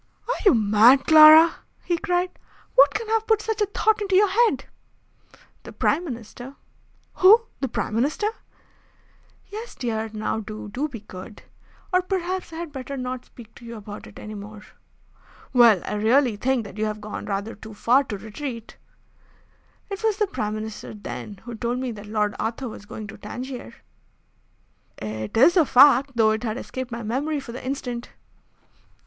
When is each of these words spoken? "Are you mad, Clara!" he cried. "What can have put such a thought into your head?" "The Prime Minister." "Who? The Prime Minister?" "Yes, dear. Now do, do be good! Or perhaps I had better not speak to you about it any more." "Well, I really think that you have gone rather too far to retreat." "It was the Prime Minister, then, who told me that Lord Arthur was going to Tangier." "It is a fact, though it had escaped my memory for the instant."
"Are 0.27 0.33
you 0.47 0.55
mad, 0.55 1.05
Clara!" 1.05 1.57
he 1.83 1.95
cried. 1.99 2.31
"What 2.73 2.91
can 2.95 3.07
have 3.09 3.27
put 3.27 3.39
such 3.39 3.61
a 3.61 3.67
thought 3.67 4.01
into 4.01 4.15
your 4.15 4.29
head?" 4.29 4.65
"The 5.61 5.71
Prime 5.71 6.03
Minister." 6.03 6.55
"Who? 7.17 7.43
The 7.59 7.67
Prime 7.67 7.93
Minister?" 7.93 8.25
"Yes, 9.51 9.75
dear. 9.75 10.09
Now 10.11 10.39
do, 10.39 10.69
do 10.69 10.87
be 10.87 11.01
good! 11.01 11.43
Or 11.93 12.01
perhaps 12.01 12.51
I 12.51 12.55
had 12.55 12.71
better 12.71 12.97
not 12.97 13.25
speak 13.25 13.53
to 13.53 13.63
you 13.63 13.75
about 13.75 14.07
it 14.07 14.17
any 14.17 14.33
more." 14.33 14.63
"Well, 15.53 15.83
I 15.85 15.93
really 15.93 16.35
think 16.35 16.63
that 16.63 16.79
you 16.79 16.85
have 16.85 16.99
gone 16.99 17.25
rather 17.27 17.53
too 17.53 17.75
far 17.75 18.03
to 18.05 18.17
retreat." 18.17 18.77
"It 19.91 20.03
was 20.03 20.17
the 20.17 20.25
Prime 20.25 20.55
Minister, 20.55 20.95
then, 20.95 21.41
who 21.43 21.53
told 21.53 21.77
me 21.77 21.91
that 21.91 22.07
Lord 22.07 22.33
Arthur 22.39 22.67
was 22.67 22.87
going 22.87 23.05
to 23.05 23.19
Tangier." 23.19 23.75
"It 24.97 25.37
is 25.37 25.55
a 25.55 25.63
fact, 25.63 26.13
though 26.15 26.31
it 26.31 26.41
had 26.41 26.57
escaped 26.57 26.91
my 26.91 27.03
memory 27.03 27.39
for 27.39 27.51
the 27.51 27.63
instant." 27.63 28.09